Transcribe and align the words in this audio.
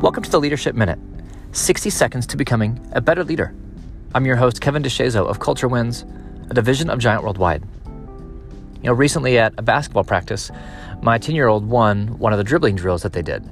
Welcome 0.00 0.22
to 0.22 0.30
the 0.30 0.38
Leadership 0.38 0.76
Minute 0.76 1.00
60 1.50 1.90
seconds 1.90 2.24
to 2.28 2.36
becoming 2.36 2.78
a 2.92 3.00
better 3.00 3.24
leader. 3.24 3.52
I'm 4.14 4.26
your 4.26 4.36
host, 4.36 4.60
Kevin 4.60 4.80
DeShazo 4.80 5.26
of 5.26 5.40
Culture 5.40 5.66
Wins, 5.66 6.04
a 6.48 6.54
division 6.54 6.88
of 6.88 7.00
Giant 7.00 7.24
Worldwide. 7.24 7.64
You 7.84 8.84
know, 8.84 8.92
recently 8.92 9.38
at 9.38 9.54
a 9.58 9.62
basketball 9.62 10.04
practice, 10.04 10.52
my 11.02 11.18
10 11.18 11.34
year 11.34 11.48
old 11.48 11.68
won 11.68 12.16
one 12.20 12.32
of 12.32 12.38
the 12.38 12.44
dribbling 12.44 12.76
drills 12.76 13.02
that 13.02 13.12
they 13.12 13.22
did. 13.22 13.44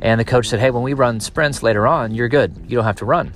And 0.00 0.20
the 0.20 0.24
coach 0.24 0.46
said, 0.46 0.60
Hey, 0.60 0.70
when 0.70 0.84
we 0.84 0.92
run 0.92 1.18
sprints 1.18 1.60
later 1.60 1.88
on, 1.88 2.14
you're 2.14 2.28
good. 2.28 2.56
You 2.68 2.76
don't 2.76 2.84
have 2.84 2.98
to 2.98 3.04
run. 3.04 3.32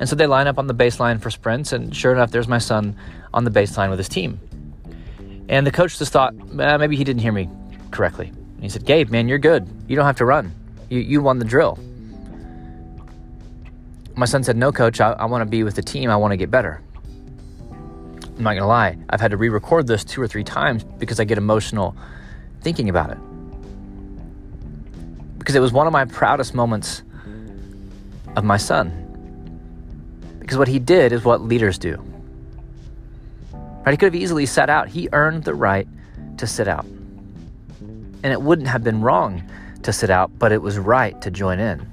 And 0.00 0.08
so 0.08 0.16
they 0.16 0.26
line 0.26 0.48
up 0.48 0.58
on 0.58 0.66
the 0.66 0.74
baseline 0.74 1.20
for 1.20 1.30
sprints, 1.30 1.72
and 1.72 1.94
sure 1.94 2.10
enough, 2.10 2.32
there's 2.32 2.48
my 2.48 2.58
son 2.58 2.96
on 3.32 3.44
the 3.44 3.52
baseline 3.52 3.88
with 3.88 4.00
his 4.00 4.08
team. 4.08 4.40
And 5.48 5.64
the 5.64 5.70
coach 5.70 5.96
just 6.00 6.12
thought, 6.12 6.34
eh, 6.58 6.76
maybe 6.76 6.96
he 6.96 7.04
didn't 7.04 7.22
hear 7.22 7.30
me 7.30 7.48
correctly. 7.92 8.26
And 8.26 8.62
he 8.64 8.68
said, 8.68 8.84
Gabe, 8.84 9.10
man, 9.10 9.28
you're 9.28 9.38
good. 9.38 9.68
You 9.86 9.94
don't 9.94 10.06
have 10.06 10.16
to 10.16 10.24
run. 10.24 10.52
You, 10.92 11.00
you 11.00 11.22
won 11.22 11.38
the 11.38 11.46
drill. 11.46 11.78
My 14.14 14.26
son 14.26 14.44
said, 14.44 14.58
No, 14.58 14.70
coach, 14.70 15.00
I, 15.00 15.12
I 15.12 15.24
want 15.24 15.40
to 15.40 15.46
be 15.46 15.62
with 15.62 15.74
the 15.74 15.80
team. 15.80 16.10
I 16.10 16.16
want 16.16 16.32
to 16.32 16.36
get 16.36 16.50
better. 16.50 16.82
I'm 17.70 18.42
not 18.42 18.50
going 18.50 18.60
to 18.60 18.66
lie. 18.66 18.98
I've 19.08 19.18
had 19.18 19.30
to 19.30 19.38
re 19.38 19.48
record 19.48 19.86
this 19.86 20.04
two 20.04 20.20
or 20.20 20.28
three 20.28 20.44
times 20.44 20.84
because 20.84 21.18
I 21.18 21.24
get 21.24 21.38
emotional 21.38 21.96
thinking 22.60 22.90
about 22.90 23.10
it. 23.10 23.16
Because 25.38 25.54
it 25.54 25.60
was 25.60 25.72
one 25.72 25.86
of 25.86 25.94
my 25.94 26.04
proudest 26.04 26.52
moments 26.52 27.02
of 28.36 28.44
my 28.44 28.58
son. 28.58 28.90
Because 30.40 30.58
what 30.58 30.68
he 30.68 30.78
did 30.78 31.12
is 31.12 31.24
what 31.24 31.40
leaders 31.40 31.78
do. 31.78 31.96
Right? 33.86 33.92
He 33.92 33.96
could 33.96 34.12
have 34.12 34.22
easily 34.22 34.44
sat 34.44 34.68
out. 34.68 34.88
He 34.88 35.08
earned 35.14 35.44
the 35.44 35.54
right 35.54 35.88
to 36.36 36.46
sit 36.46 36.68
out. 36.68 36.84
And 36.84 38.26
it 38.26 38.42
wouldn't 38.42 38.68
have 38.68 38.84
been 38.84 39.00
wrong 39.00 39.42
to 39.84 39.92
sit 39.92 40.10
out, 40.10 40.30
but 40.38 40.52
it 40.52 40.62
was 40.62 40.78
right 40.78 41.20
to 41.22 41.30
join 41.30 41.58
in. 41.58 41.86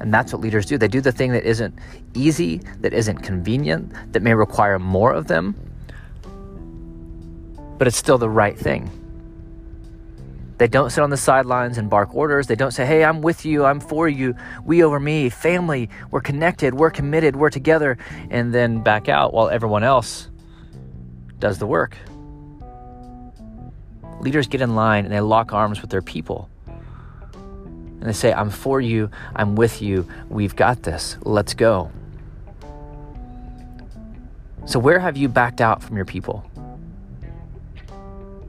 And 0.00 0.12
that's 0.12 0.32
what 0.32 0.42
leaders 0.42 0.66
do. 0.66 0.78
They 0.78 0.88
do 0.88 1.00
the 1.00 1.12
thing 1.12 1.32
that 1.32 1.44
isn't 1.44 1.78
easy, 2.14 2.58
that 2.80 2.92
isn't 2.92 3.18
convenient, 3.18 3.92
that 4.12 4.22
may 4.22 4.34
require 4.34 4.78
more 4.78 5.12
of 5.12 5.28
them, 5.28 5.54
but 7.78 7.86
it's 7.86 7.96
still 7.96 8.18
the 8.18 8.28
right 8.28 8.58
thing. 8.58 8.90
They 10.58 10.68
don't 10.68 10.90
sit 10.90 11.02
on 11.02 11.10
the 11.10 11.16
sidelines 11.16 11.78
and 11.78 11.90
bark 11.90 12.14
orders. 12.14 12.46
They 12.46 12.54
don't 12.54 12.70
say, 12.70 12.86
hey, 12.86 13.04
I'm 13.04 13.20
with 13.20 13.44
you, 13.44 13.64
I'm 13.64 13.80
for 13.80 14.08
you, 14.08 14.36
we 14.64 14.84
over 14.84 15.00
me, 15.00 15.28
family, 15.28 15.88
we're 16.10 16.20
connected, 16.20 16.74
we're 16.74 16.90
committed, 16.90 17.34
we're 17.34 17.50
together, 17.50 17.98
and 18.30 18.54
then 18.54 18.80
back 18.80 19.08
out 19.08 19.32
while 19.34 19.48
everyone 19.48 19.82
else 19.82 20.30
does 21.38 21.58
the 21.58 21.66
work. 21.66 21.96
Leaders 24.22 24.46
get 24.46 24.60
in 24.60 24.76
line 24.76 25.04
and 25.04 25.12
they 25.12 25.20
lock 25.20 25.52
arms 25.52 25.82
with 25.82 25.90
their 25.90 26.00
people. 26.00 26.48
And 26.66 28.02
they 28.02 28.12
say, 28.12 28.32
I'm 28.32 28.50
for 28.50 28.80
you, 28.80 29.10
I'm 29.34 29.56
with 29.56 29.82
you, 29.82 30.08
we've 30.28 30.56
got 30.56 30.82
this, 30.84 31.16
let's 31.22 31.54
go. 31.54 31.90
So, 34.64 34.78
where 34.78 35.00
have 35.00 35.16
you 35.16 35.28
backed 35.28 35.60
out 35.60 35.82
from 35.82 35.96
your 35.96 36.04
people? 36.04 36.38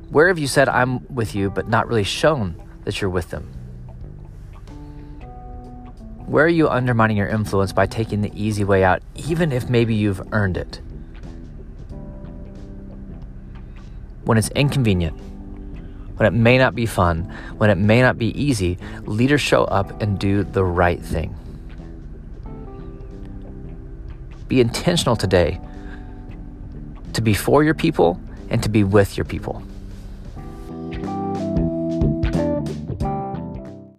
Where 0.09 0.27
have 0.27 0.37
you 0.37 0.47
said, 0.47 0.69
I'm 0.69 1.05
with 1.13 1.33
you, 1.33 1.49
but 1.49 1.67
not 1.67 1.87
really 1.87 2.03
shown 2.03 2.55
that 2.83 3.01
you're 3.01 3.09
with 3.09 3.31
them? 3.31 3.51
Where 6.27 6.45
are 6.45 6.49
you 6.49 6.69
undermining 6.69 7.17
your 7.17 7.27
influence 7.27 7.73
by 7.73 7.87
taking 7.87 8.21
the 8.21 8.31
easy 8.35 8.63
way 8.63 8.83
out, 8.83 9.01
even 9.15 9.51
if 9.51 9.69
maybe 9.69 9.95
you've 9.95 10.21
earned 10.31 10.57
it? 10.57 10.81
When 14.23 14.37
it's 14.37 14.49
inconvenient, 14.49 15.19
when 16.17 16.27
it 16.27 16.37
may 16.37 16.57
not 16.57 16.75
be 16.75 16.85
fun, 16.85 17.23
when 17.57 17.69
it 17.69 17.77
may 17.77 18.01
not 18.01 18.17
be 18.17 18.27
easy, 18.39 18.77
leaders 19.05 19.41
show 19.41 19.63
up 19.65 20.01
and 20.01 20.19
do 20.19 20.43
the 20.43 20.63
right 20.63 21.01
thing. 21.01 21.35
Be 24.47 24.61
intentional 24.61 25.15
today 25.15 25.59
to 27.13 27.21
be 27.21 27.33
for 27.33 27.63
your 27.63 27.73
people 27.73 28.19
and 28.49 28.61
to 28.63 28.69
be 28.69 28.83
with 28.83 29.17
your 29.17 29.25
people. 29.25 29.63